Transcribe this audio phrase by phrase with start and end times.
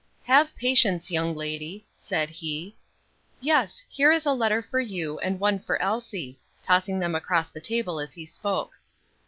[0.23, 2.75] "Have patience, young lady," said he.
[3.39, 7.61] "Yes, here is a letter for you, and one for Elsie," tossing them across the
[7.61, 8.71] table as he spoke.